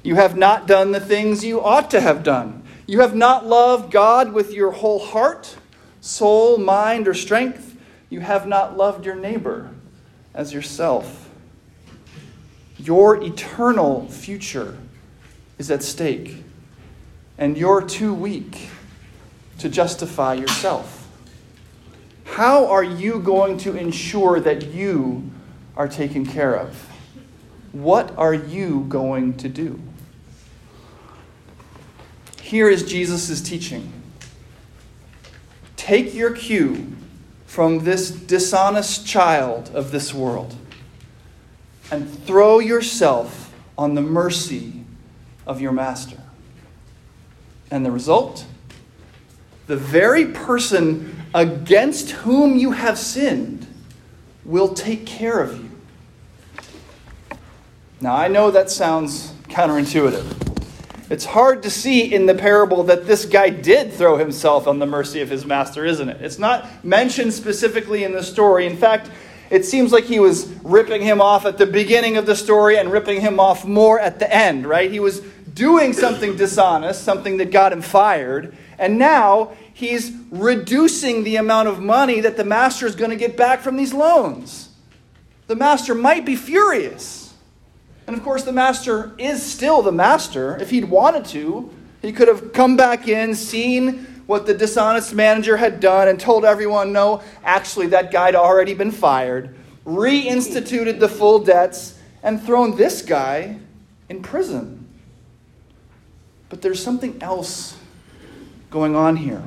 You 0.03 0.13
have 0.17 0.37
not 0.37 0.67
done 0.67 0.91
the 0.91 0.99
things 0.99 1.43
you 1.43 1.63
ought 1.63 1.89
to 1.89 1.99
have 1.99 2.21
done. 2.21 2.62
You 2.85 2.99
have 2.99 3.15
not 3.15 3.45
loved 3.45 3.91
God 3.91 4.33
with 4.33 4.51
your 4.51 4.71
whole 4.71 4.99
heart, 4.99 5.55
soul, 6.01 6.57
mind, 6.57 7.07
or 7.07 7.13
strength. 7.13 7.77
You 8.09 8.19
have 8.19 8.45
not 8.45 8.75
loved 8.75 9.05
your 9.05 9.15
neighbor 9.15 9.69
as 10.33 10.53
yourself. 10.53 11.29
Your 12.77 13.23
eternal 13.23 14.07
future 14.09 14.77
is 15.57 15.71
at 15.71 15.81
stake, 15.81 16.43
and 17.37 17.57
you're 17.57 17.81
too 17.81 18.13
weak 18.13 18.69
to 19.59 19.69
justify 19.69 20.33
yourself. 20.33 21.07
How 22.25 22.65
are 22.67 22.83
you 22.83 23.19
going 23.19 23.57
to 23.59 23.77
ensure 23.77 24.39
that 24.41 24.73
you 24.73 25.31
are 25.77 25.87
taken 25.87 26.25
care 26.25 26.55
of? 26.55 26.89
What 27.71 28.13
are 28.17 28.33
you 28.33 28.85
going 28.89 29.37
to 29.37 29.49
do? 29.49 29.79
Here 32.53 32.69
is 32.69 32.83
Jesus' 32.83 33.41
teaching. 33.41 33.91
Take 35.75 36.13
your 36.13 36.29
cue 36.35 36.95
from 37.47 37.79
this 37.79 38.11
dishonest 38.11 39.07
child 39.07 39.71
of 39.73 39.89
this 39.89 40.13
world 40.13 40.55
and 41.89 42.07
throw 42.25 42.59
yourself 42.59 43.51
on 43.75 43.95
the 43.95 44.03
mercy 44.03 44.83
of 45.47 45.61
your 45.61 45.71
master. 45.71 46.19
And 47.71 47.83
the 47.83 47.89
result? 47.89 48.45
The 49.65 49.75
very 49.75 50.27
person 50.27 51.23
against 51.33 52.11
whom 52.11 52.55
you 52.55 52.73
have 52.73 52.99
sinned 52.99 53.65
will 54.45 54.75
take 54.75 55.07
care 55.07 55.39
of 55.39 55.57
you. 55.57 55.71
Now, 57.99 58.15
I 58.15 58.27
know 58.27 58.51
that 58.51 58.69
sounds 58.69 59.31
counterintuitive. 59.49 60.42
It's 61.13 61.25
hard 61.25 61.61
to 61.61 61.69
see 61.69 62.11
in 62.11 62.25
the 62.25 62.33
parable 62.33 62.85
that 62.85 63.05
this 63.05 63.23
guy 63.25 63.51
did 63.51 63.93
throw 63.93 64.17
himself 64.17 64.67
on 64.67 64.79
the 64.79 64.87
mercy 64.87 65.21
of 65.21 65.29
his 65.29 65.45
master, 65.45 65.85
isn't 65.85 66.09
it? 66.09 66.19
It's 66.21 66.39
not 66.39 66.83
mentioned 66.83 67.35
specifically 67.35 68.03
in 68.03 68.13
the 68.13 68.23
story. 68.23 68.65
In 68.65 68.75
fact, 68.75 69.11
it 69.51 69.63
seems 69.63 69.91
like 69.91 70.05
he 70.05 70.19
was 70.19 70.47
ripping 70.63 71.03
him 71.03 71.21
off 71.21 71.45
at 71.45 71.59
the 71.59 71.67
beginning 71.67 72.17
of 72.17 72.25
the 72.25 72.35
story 72.35 72.79
and 72.79 72.91
ripping 72.91 73.21
him 73.21 73.39
off 73.39 73.63
more 73.63 73.99
at 73.99 74.17
the 74.17 74.35
end, 74.35 74.65
right? 74.65 74.89
He 74.89 74.99
was 74.99 75.19
doing 75.53 75.93
something 75.93 76.35
dishonest, 76.35 77.03
something 77.03 77.37
that 77.37 77.51
got 77.51 77.73
him 77.73 77.83
fired, 77.83 78.57
and 78.79 78.97
now 78.97 79.51
he's 79.71 80.13
reducing 80.31 81.23
the 81.23 81.35
amount 81.35 81.67
of 81.67 81.79
money 81.79 82.21
that 82.21 82.37
the 82.37 82.43
master 82.43 82.87
is 82.87 82.95
going 82.95 83.11
to 83.11 83.15
get 83.15 83.37
back 83.37 83.61
from 83.61 83.77
these 83.77 83.93
loans. 83.93 84.69
The 85.45 85.55
master 85.55 85.93
might 85.93 86.25
be 86.25 86.35
furious. 86.35 87.22
And 88.05 88.15
of 88.15 88.23
course, 88.23 88.43
the 88.43 88.51
master 88.51 89.13
is 89.17 89.41
still 89.41 89.81
the 89.81 89.91
master. 89.91 90.57
If 90.57 90.69
he'd 90.69 90.85
wanted 90.85 91.25
to, 91.25 91.69
he 92.01 92.11
could 92.11 92.27
have 92.27 92.51
come 92.53 92.75
back 92.75 93.07
in, 93.07 93.33
seen 93.33 94.05
what 94.25 94.45
the 94.45 94.53
dishonest 94.53 95.13
manager 95.13 95.57
had 95.57 95.79
done, 95.79 96.07
and 96.07 96.19
told 96.19 96.45
everyone, 96.45 96.91
no, 96.91 97.21
actually, 97.43 97.87
that 97.87 98.11
guy 98.11 98.25
had 98.27 98.35
already 98.35 98.73
been 98.73 98.91
fired, 98.91 99.55
reinstituted 99.85 100.99
the 100.99 101.09
full 101.09 101.39
debts, 101.39 101.99
and 102.21 102.41
thrown 102.41 102.75
this 102.75 103.01
guy 103.01 103.57
in 104.09 104.21
prison. 104.21 104.87
But 106.49 106.61
there's 106.61 106.81
something 106.83 107.21
else 107.21 107.77
going 108.69 108.95
on 108.95 109.15
here. 109.15 109.43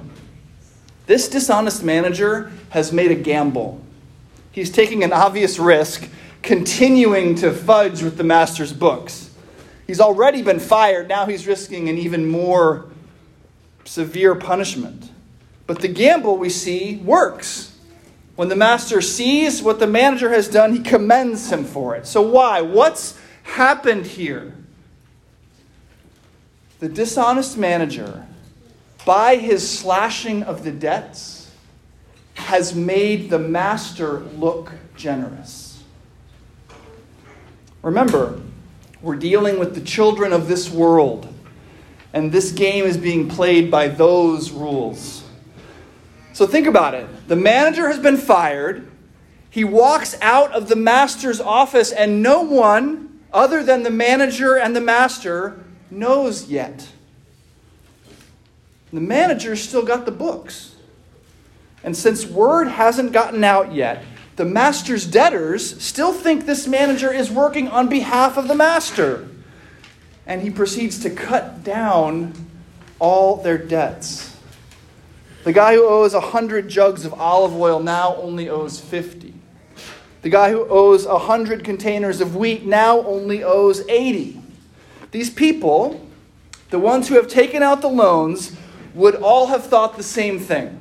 This 1.07 1.29
dishonest 1.29 1.83
manager 1.83 2.53
has 2.71 2.93
made 2.93 3.11
a 3.11 3.15
gamble. 3.15 3.81
He's 4.51 4.71
taking 4.71 5.05
an 5.05 5.13
obvious 5.13 5.59
risk, 5.59 6.09
continuing 6.43 7.35
to 7.37 7.53
fudge 7.53 8.03
with 8.03 8.17
the 8.17 8.25
master's 8.25 8.73
books. 8.73 9.31
He's 9.87 10.01
already 10.01 10.43
been 10.43 10.61
fired, 10.61 11.09
now 11.09 11.27
he's 11.27 11.47
risking 11.47 11.89
an 11.89 11.99
even 11.99 12.29
more 12.29 12.87
severe 13.85 14.35
punishment. 14.35 15.11
But 15.67 15.81
the 15.81 15.89
gamble 15.89 16.37
we 16.39 16.51
see 16.51 16.97
works. 16.97 17.77
When 18.37 18.49
the 18.49 18.57
master 18.57 19.01
sees 19.01 19.63
what 19.63 19.79
the 19.79 19.87
manager 19.87 20.31
has 20.31 20.49
done, 20.49 20.73
he 20.75 20.81
commends 20.81 21.51
him 21.51 21.65
for 21.65 21.97
it. 21.97 22.07
So, 22.07 22.21
why? 22.21 22.61
What's 22.61 23.19
happened 23.43 24.07
here? 24.07 24.53
The 26.81 26.89
dishonest 26.89 27.57
manager, 27.57 28.27
by 29.07 29.37
his 29.37 29.79
slashing 29.79 30.43
of 30.43 30.65
the 30.65 30.71
debts, 30.71 31.51
has 32.35 32.75
made 32.75 33.31
the 33.31 33.39
master 33.39 34.21
look 34.21 34.73
generous. 34.95 35.66
Remember, 37.87 38.41
we're 39.01 39.15
dealing 39.15 39.61
with 39.61 39.77
the 39.77 39.81
children 39.81 40.33
of 40.33 40.49
this 40.49 40.69
world, 40.69 41.33
and 42.13 42.33
this 42.33 42.51
game 42.51 42.85
is 42.85 42.97
being 42.97 43.29
played 43.29 43.71
by 43.71 43.87
those 43.87 44.51
rules. 44.51 45.23
So 46.33 46.49
think 46.49 46.67
about 46.67 46.95
it. 46.95 47.07
The 47.29 47.37
manager 47.37 47.87
has 47.87 48.01
been 48.01 48.17
fired. 48.17 48.91
He 49.51 49.63
walks 49.63 50.19
out 50.21 50.51
of 50.51 50.69
the 50.69 50.75
master's 50.75 51.41
office, 51.41 51.93
and 51.93 52.25
no 52.25 52.41
one 52.43 53.21
other 53.33 53.63
than 53.63 53.85
the 53.85 53.91
manager 53.91 54.57
and 54.57 54.75
the 54.75 54.81
master 54.81 55.65
knows 55.89 56.49
yet. 56.49 56.89
The 58.93 59.01
manager's 59.01 59.63
still 59.63 59.85
got 59.85 60.07
the 60.07 60.11
books. 60.11 60.75
And 61.85 61.97
since 61.97 62.27
word 62.27 62.67
hasn't 62.67 63.13
gotten 63.13 63.45
out 63.45 63.73
yet, 63.73 64.03
the 64.37 64.45
master's 64.45 65.07
debtors 65.07 65.83
still 65.83 66.13
think 66.13 66.45
this 66.45 66.67
manager 66.67 67.13
is 67.13 67.31
working 67.31 67.69
on 67.69 67.89
behalf 67.89 68.37
of 68.37 68.49
the 68.49 68.55
master. 68.55 69.27
And 70.27 70.43
he 70.43 70.51
proceeds 70.51 70.99
to 71.01 71.11
cut 71.11 71.65
down 71.65 72.35
all 72.99 73.37
their 73.37 73.59
debts. 73.59 74.37
The 75.45 75.53
guy 75.53 75.75
who 75.75 75.87
owes 75.87 76.13
100 76.13 76.69
jugs 76.69 77.05
of 77.05 77.15
olive 77.15 77.55
oil 77.55 77.81
now 77.81 78.17
only 78.17 78.49
owes 78.49 78.79
50. 78.79 79.33
The 80.23 80.29
guy 80.29 80.51
who 80.51 80.67
owes 80.69 81.07
100 81.07 81.65
containers 81.65 82.21
of 82.21 82.37
wheat 82.37 82.67
now 82.67 83.01
only 83.07 83.43
owes 83.43 83.87
80. 83.89 84.43
These 85.13 85.31
people, 85.31 86.05
the 86.71 86.81
ones 86.81 87.09
who 87.09 87.15
have 87.15 87.29
taken 87.29 87.63
out 87.63 87.81
the 87.81 87.89
loans, 87.89 88.55
would 88.93 89.15
all 89.15 89.47
have 89.47 89.65
thought 89.65 89.97
the 89.97 90.03
same 90.03 90.41
thing. 90.41 90.81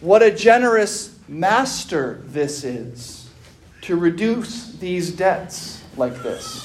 What 0.00 0.22
a 0.22 0.30
generous 0.30 1.17
master 1.28 2.22
this 2.24 2.64
is 2.64 3.28
to 3.82 3.96
reduce 3.96 4.72
these 4.72 5.12
debts 5.12 5.82
like 5.96 6.22
this. 6.22 6.64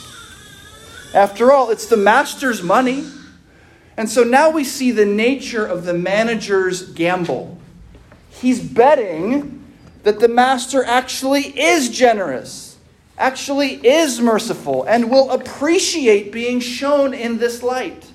After 1.13 1.51
all, 1.51 1.70
it's 1.70 1.88
the 1.88 1.98
master's 1.98 2.63
money. 2.63 3.05
And 3.98 4.10
so 4.10 4.24
now 4.24 4.50
we 4.50 4.63
see 4.63 4.91
the 4.91 5.05
nature 5.05 5.65
of 5.65 5.86
the 5.86 5.93
manager's 5.93 6.89
gamble. 6.93 7.60
He's 8.29 8.60
betting 8.60 9.63
that 10.01 10.20
the 10.20 10.27
master 10.27 10.84
actually 10.84 11.43
is 11.60 11.89
generous, 11.89 12.77
actually 13.17 13.75
is 13.86 14.20
merciful, 14.20 14.84
and 14.84 15.10
will 15.12 15.32
appreciate 15.32 16.32
being 16.32 16.60
shown 16.60 17.13
in 17.13 17.38
this 17.38 17.62
light. 17.62 18.10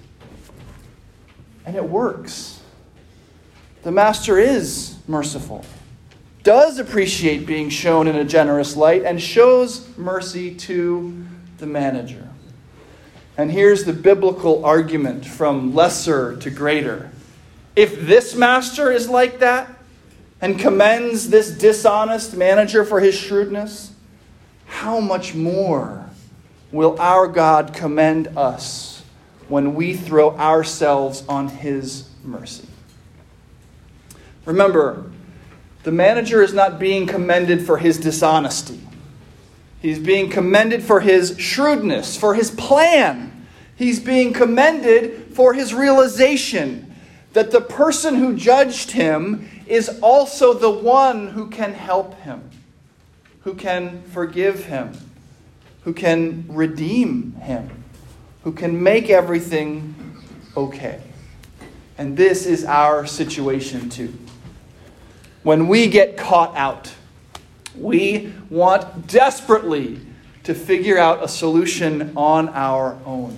And 1.64 1.76
it 1.76 1.84
works. 1.84 2.60
The 3.84 3.92
master 3.92 4.38
is 4.38 4.96
merciful, 5.06 5.64
does 6.42 6.78
appreciate 6.78 7.46
being 7.46 7.68
shown 7.68 8.06
in 8.06 8.16
a 8.16 8.24
generous 8.24 8.76
light, 8.76 9.02
and 9.02 9.20
shows 9.20 9.88
mercy 9.96 10.54
to 10.54 11.26
the 11.58 11.66
manager. 11.66 12.28
And 13.36 13.50
here's 13.52 13.84
the 13.84 13.92
biblical 13.92 14.64
argument 14.64 15.24
from 15.24 15.74
lesser 15.74 16.36
to 16.36 16.50
greater. 16.50 17.10
If 17.76 18.00
this 18.00 18.34
master 18.34 18.90
is 18.90 19.08
like 19.08 19.38
that 19.38 19.70
and 20.40 20.58
commends 20.58 21.30
this 21.30 21.50
dishonest 21.50 22.36
manager 22.36 22.84
for 22.84 22.98
his 23.00 23.14
shrewdness, 23.14 23.92
how 24.66 25.00
much 25.00 25.34
more 25.34 26.08
will 26.72 27.00
our 27.00 27.28
God 27.28 27.72
commend 27.72 28.28
us 28.36 29.04
when 29.48 29.74
we 29.74 29.94
throw 29.94 30.36
ourselves 30.36 31.24
on 31.28 31.48
his 31.48 32.08
mercy? 32.24 32.66
Remember, 34.44 35.10
the 35.88 35.92
manager 35.92 36.42
is 36.42 36.52
not 36.52 36.78
being 36.78 37.06
commended 37.06 37.64
for 37.64 37.78
his 37.78 37.96
dishonesty. 37.96 38.78
He's 39.80 39.98
being 39.98 40.28
commended 40.28 40.82
for 40.82 41.00
his 41.00 41.34
shrewdness, 41.38 42.14
for 42.14 42.34
his 42.34 42.50
plan. 42.50 43.46
He's 43.74 43.98
being 43.98 44.34
commended 44.34 45.34
for 45.34 45.54
his 45.54 45.72
realization 45.72 46.94
that 47.32 47.52
the 47.52 47.62
person 47.62 48.16
who 48.16 48.36
judged 48.36 48.90
him 48.90 49.48
is 49.66 49.88
also 50.02 50.52
the 50.52 50.68
one 50.68 51.28
who 51.28 51.48
can 51.48 51.72
help 51.72 52.20
him, 52.20 52.50
who 53.44 53.54
can 53.54 54.02
forgive 54.02 54.66
him, 54.66 54.92
who 55.84 55.94
can 55.94 56.44
redeem 56.48 57.32
him, 57.36 57.82
who 58.44 58.52
can 58.52 58.82
make 58.82 59.08
everything 59.08 59.94
okay. 60.54 61.00
And 61.96 62.14
this 62.14 62.44
is 62.44 62.66
our 62.66 63.06
situation 63.06 63.88
too 63.88 64.12
when 65.48 65.66
we 65.66 65.86
get 65.86 66.14
caught 66.14 66.54
out. 66.58 66.92
We 67.74 68.34
want 68.50 69.06
desperately 69.06 69.98
to 70.42 70.52
figure 70.52 70.98
out 70.98 71.24
a 71.24 71.28
solution 71.28 72.12
on 72.18 72.50
our 72.50 72.98
own. 73.06 73.34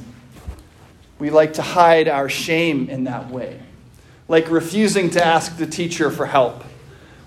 We 1.21 1.31
like 1.31 1.53
to 1.53 1.63
hide 1.63 2.09
our 2.09 2.29
shame 2.29 2.91
in 2.91 3.05
that 3.05 3.31
way, 3.31 3.61
like 4.27 4.51
refusing 4.51 5.11
to 5.11 5.25
ask 5.25 5.57
the 5.57 5.69
teacher 5.69 6.11
for 6.11 6.27
help, 6.27 6.65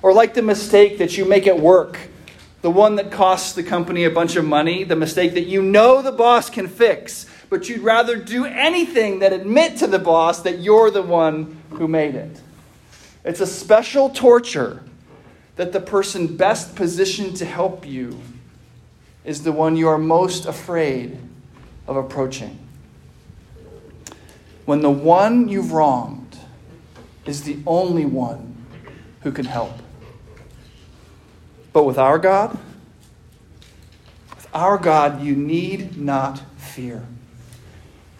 or 0.01 0.11
like 0.11 0.33
the 0.33 0.41
mistake 0.41 0.97
that 0.97 1.17
you 1.17 1.23
make 1.23 1.47
at 1.47 1.57
work, 1.57 1.97
the 2.61 2.69
one 2.69 2.97
that 2.97 3.09
costs 3.09 3.53
the 3.53 3.63
company 3.63 4.03
a 4.03 4.11
bunch 4.11 4.35
of 4.35 4.43
money, 4.43 4.83
the 4.83 4.97
mistake 4.97 5.33
that 5.35 5.45
you 5.45 5.61
know 5.61 6.01
the 6.01 6.11
boss 6.11 6.49
can 6.49 6.67
fix, 6.67 7.25
but 7.49 7.69
you'd 7.69 7.79
rather 7.79 8.17
do 8.17 8.43
anything 8.43 9.19
than 9.19 9.31
admit 9.31 9.77
to 9.77 9.87
the 9.87 9.97
boss 9.97 10.41
that 10.41 10.59
you're 10.59 10.91
the 10.91 11.01
one 11.01 11.57
who 11.69 11.87
made 11.87 12.15
it. 12.15 12.41
It's 13.23 13.39
a 13.39 13.47
special 13.47 14.09
torture 14.09 14.83
that 15.55 15.71
the 15.71 15.79
person 15.79 16.35
best 16.35 16.75
positioned 16.75 17.37
to 17.37 17.45
help 17.45 17.85
you 17.85 18.19
is 19.23 19.43
the 19.43 19.51
one 19.51 19.77
you 19.77 19.87
are 19.87 19.97
most 19.97 20.45
afraid 20.45 21.17
of 21.87 21.95
approaching. 21.95 22.59
When 24.65 24.81
the 24.81 24.89
one 24.89 25.47
you've 25.47 25.71
wronged 25.71 26.37
is 27.25 27.43
the 27.43 27.57
only 27.65 28.05
one 28.05 28.55
who 29.21 29.31
can 29.31 29.45
help. 29.45 29.73
But 31.71 31.85
with 31.85 31.97
our 31.97 32.19
God, 32.19 32.57
with 34.35 34.47
our 34.53 34.77
God, 34.77 35.23
you 35.23 35.35
need 35.35 35.97
not 35.97 36.41
fear. 36.57 37.05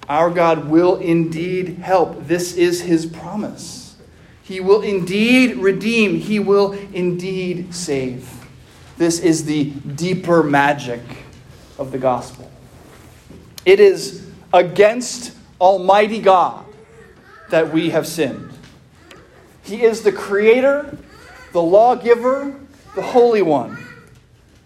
Our 0.08 0.30
God 0.30 0.70
will 0.70 0.98
indeed 0.98 1.80
help. 1.80 2.28
This 2.28 2.56
is 2.56 2.82
his 2.82 3.06
promise. 3.06 3.83
He 4.44 4.60
will 4.60 4.82
indeed 4.82 5.58
redeem, 5.58 6.20
He 6.20 6.40
will 6.40 6.74
indeed 6.94 7.74
save. 7.74 8.30
This 8.98 9.20
is 9.20 9.46
the 9.46 9.66
deeper 9.72 10.44
magic 10.44 11.02
of 11.80 11.92
the 11.92 11.98
gospel. 11.98 12.52
It 13.66 13.80
is 13.80 14.30
against 14.52 15.36
Almighty 15.60 16.20
God 16.20 16.66
that 17.50 17.74
we 17.74 17.90
have 17.92 18.06
sinned. 18.06 18.52
He 19.64 19.84
is 19.84 20.02
the 20.02 20.12
Creator, 20.12 20.98
the 21.54 21.62
lawgiver, 21.62 22.60
the 22.96 23.02
Holy 23.02 23.42
One. 23.42 23.78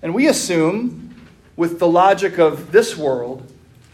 And 0.02 0.14
we 0.14 0.28
assume, 0.28 1.16
with 1.56 1.80
the 1.80 1.88
logic 1.88 2.40
of 2.40 2.72
this 2.72 2.98
world, 2.98 3.52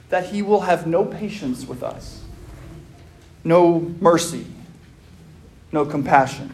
that 0.09 0.27
He 0.27 0.41
will 0.41 0.61
have 0.61 0.87
no 0.87 1.03
patience 1.03 1.65
with 1.65 1.83
us, 1.83 2.21
no 3.43 3.93
mercy, 3.99 4.45
no 5.73 5.85
compassion. 5.85 6.53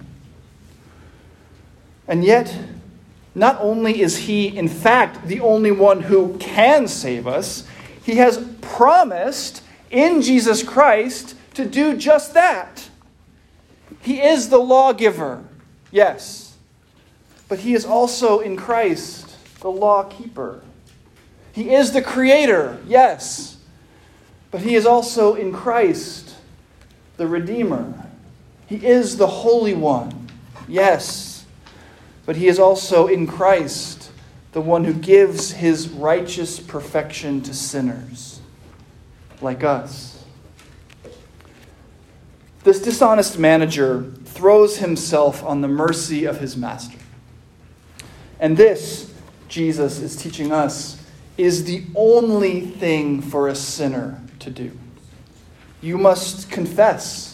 And 2.08 2.24
yet, 2.24 2.58
not 3.36 3.58
only 3.62 4.02
is 4.02 4.18
He, 4.18 4.48
in 4.48 4.68
fact, 4.68 5.28
the 5.28 5.42
only 5.42 5.72
one 5.72 6.02
who 6.02 6.38
can 6.40 6.88
save 6.88 7.28
us, 7.28 7.68
He 8.04 8.16
has 8.16 8.44
promised 8.62 9.62
in 9.92 10.22
Jesus 10.22 10.64
Christ 10.64 11.36
to 11.54 11.66
do 11.66 11.96
just 11.96 12.34
that. 12.34 12.90
He 14.02 14.22
is 14.22 14.50
the 14.50 14.58
lawgiver, 14.58 15.44
yes, 15.92 16.58
but 17.48 17.60
He 17.60 17.74
is 17.74 17.86
also 17.86 18.40
in 18.40 18.56
Christ 18.56 19.36
the 19.60 19.70
law 19.70 20.04
keeper. 20.04 20.62
He 21.52 21.74
is 21.74 21.92
the 21.92 22.02
creator, 22.02 22.80
yes, 22.88 23.58
but 24.50 24.62
He 24.62 24.76
is 24.76 24.86
also 24.86 25.36
in 25.36 25.52
Christ 25.52 26.36
the 27.18 27.28
Redeemer. 27.28 28.09
He 28.70 28.86
is 28.86 29.18
the 29.18 29.28
Holy 29.28 29.74
One, 29.74 30.30
yes, 30.68 31.46
but 32.26 32.38
He 32.38 32.48
is 32.48 32.60
also 32.60 33.08
in 33.08 33.28
Christ 33.28 34.12
the 34.54 34.62
one 34.62 34.86
who 34.86 34.94
gives 34.94 35.52
His 35.52 35.90
righteous 35.90 36.60
perfection 36.60 37.42
to 37.42 37.54
sinners 37.54 38.40
like 39.42 39.64
us. 39.64 40.24
This 42.64 42.82
dishonest 42.82 43.40
manager 43.40 44.12
throws 44.26 44.78
himself 44.78 45.44
on 45.44 45.62
the 45.62 45.68
mercy 45.68 46.26
of 46.26 46.40
his 46.40 46.58
master. 46.58 46.98
And 48.40 48.58
this, 48.58 49.14
Jesus 49.48 50.00
is 50.00 50.16
teaching 50.16 50.52
us, 50.52 51.02
is 51.38 51.64
the 51.64 51.84
only 51.96 52.62
thing 52.62 53.22
for 53.22 53.48
a 53.48 53.56
sinner 53.56 54.22
to 54.40 54.50
do. 54.50 54.78
You 55.82 55.98
must 55.98 56.52
confess. 56.52 57.29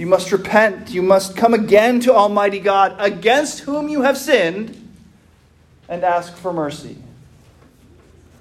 You 0.00 0.06
must 0.06 0.32
repent. 0.32 0.88
You 0.88 1.02
must 1.02 1.36
come 1.36 1.52
again 1.52 2.00
to 2.00 2.14
Almighty 2.14 2.58
God, 2.58 2.96
against 2.98 3.60
whom 3.60 3.86
you 3.86 4.00
have 4.00 4.16
sinned, 4.16 4.94
and 5.90 6.02
ask 6.02 6.34
for 6.34 6.54
mercy. 6.54 6.96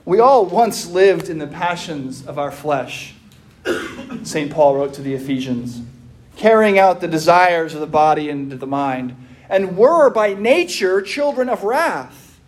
We 0.05 0.21
all 0.21 0.45
once 0.45 0.89
lived 0.89 1.27
in 1.27 1.37
the 1.37 1.47
passions 1.47 2.25
of 2.25 2.39
our 2.39 2.49
flesh, 2.49 3.13
St. 4.23 4.49
Paul 4.49 4.75
wrote 4.75 4.93
to 4.93 5.01
the 5.01 5.13
Ephesians, 5.13 5.81
carrying 6.37 6.79
out 6.79 7.01
the 7.01 7.09
desires 7.09 7.73
of 7.73 7.81
the 7.81 7.87
body 7.87 8.29
and 8.29 8.49
the 8.49 8.65
mind, 8.65 9.13
and 9.49 9.75
were 9.75 10.09
by 10.09 10.35
nature 10.35 11.01
children 11.01 11.49
of 11.49 11.65
wrath, 11.65 12.39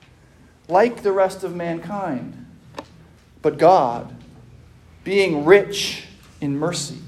like 0.69 1.04
the 1.04 1.12
rest 1.12 1.43
of 1.43 1.54
mankind. 1.54 2.45
But 3.41 3.58
God, 3.58 4.15
being 5.04 5.43
rich 5.43 6.06
in 6.39 6.58
mercy, 6.58 7.00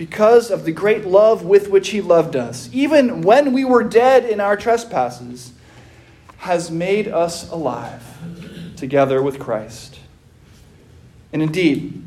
because 0.00 0.50
of 0.50 0.64
the 0.64 0.72
great 0.72 1.04
love 1.04 1.44
with 1.44 1.68
which 1.68 1.90
He 1.90 2.00
loved 2.00 2.34
us, 2.34 2.70
even 2.72 3.20
when 3.20 3.52
we 3.52 3.66
were 3.66 3.84
dead 3.84 4.24
in 4.24 4.40
our 4.40 4.56
trespasses, 4.56 5.52
has 6.38 6.70
made 6.70 7.06
us 7.06 7.50
alive 7.50 8.02
together 8.76 9.22
with 9.22 9.38
Christ. 9.38 10.00
And 11.34 11.42
indeed, 11.42 12.02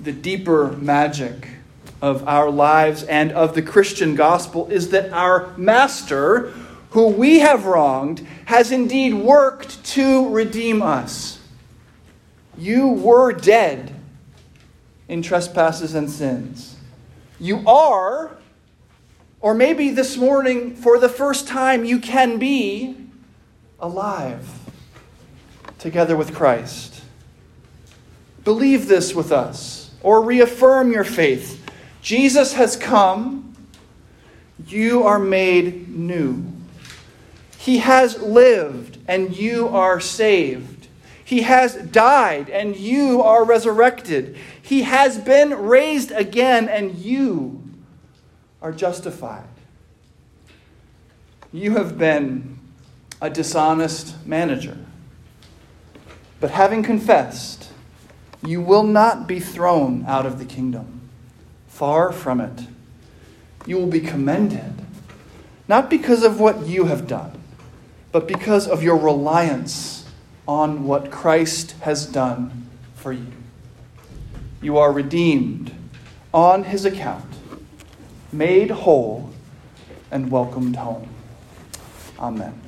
the 0.00 0.10
deeper 0.10 0.72
magic 0.72 1.48
of 2.00 2.26
our 2.26 2.48
lives 2.48 3.02
and 3.02 3.30
of 3.32 3.54
the 3.54 3.60
Christian 3.60 4.14
gospel 4.14 4.66
is 4.70 4.88
that 4.88 5.12
our 5.12 5.54
Master, 5.58 6.48
who 6.92 7.08
we 7.08 7.40
have 7.40 7.66
wronged, 7.66 8.26
has 8.46 8.72
indeed 8.72 9.12
worked 9.12 9.84
to 9.84 10.30
redeem 10.30 10.80
us. 10.80 11.38
You 12.56 12.88
were 12.88 13.34
dead 13.34 13.94
in 15.08 15.20
trespasses 15.20 15.94
and 15.94 16.10
sins. 16.10 16.73
You 17.40 17.66
are, 17.66 18.36
or 19.40 19.54
maybe 19.54 19.90
this 19.90 20.16
morning, 20.16 20.74
for 20.74 20.98
the 20.98 21.08
first 21.08 21.46
time, 21.46 21.84
you 21.84 21.98
can 21.98 22.38
be 22.38 22.96
alive 23.80 24.48
together 25.78 26.16
with 26.16 26.34
Christ. 26.34 27.02
Believe 28.44 28.88
this 28.88 29.14
with 29.14 29.32
us, 29.32 29.90
or 30.02 30.22
reaffirm 30.22 30.92
your 30.92 31.04
faith. 31.04 31.64
Jesus 32.00 32.54
has 32.54 32.76
come. 32.76 33.54
You 34.66 35.02
are 35.02 35.18
made 35.18 35.88
new. 35.88 36.44
He 37.58 37.78
has 37.78 38.20
lived, 38.20 38.98
and 39.08 39.36
you 39.36 39.68
are 39.68 40.00
saved. 40.00 40.73
He 41.24 41.42
has 41.42 41.74
died, 41.76 42.50
and 42.50 42.76
you 42.76 43.22
are 43.22 43.44
resurrected. 43.44 44.36
He 44.60 44.82
has 44.82 45.16
been 45.16 45.54
raised 45.54 46.10
again, 46.10 46.68
and 46.68 46.94
you 46.96 47.62
are 48.60 48.72
justified. 48.72 49.48
You 51.50 51.76
have 51.76 51.96
been 51.96 52.58
a 53.22 53.30
dishonest 53.30 54.26
manager. 54.26 54.76
But 56.40 56.50
having 56.50 56.82
confessed, 56.82 57.70
you 58.44 58.60
will 58.60 58.82
not 58.82 59.26
be 59.26 59.40
thrown 59.40 60.04
out 60.06 60.26
of 60.26 60.38
the 60.38 60.44
kingdom. 60.44 61.08
Far 61.68 62.12
from 62.12 62.40
it. 62.40 62.66
You 63.66 63.76
will 63.78 63.86
be 63.86 64.00
commended, 64.00 64.74
not 65.68 65.88
because 65.88 66.22
of 66.22 66.38
what 66.38 66.66
you 66.66 66.84
have 66.84 67.06
done, 67.06 67.40
but 68.12 68.28
because 68.28 68.68
of 68.68 68.82
your 68.82 68.98
reliance 68.98 70.03
on 70.46 70.84
what 70.84 71.10
Christ 71.10 71.72
has 71.80 72.06
done 72.06 72.68
for 72.94 73.12
you. 73.12 73.32
You 74.60 74.78
are 74.78 74.92
redeemed 74.92 75.74
on 76.32 76.64
his 76.64 76.84
account, 76.84 77.24
made 78.32 78.70
whole, 78.70 79.30
and 80.10 80.30
welcomed 80.30 80.76
home. 80.76 81.08
Amen. 82.18 82.63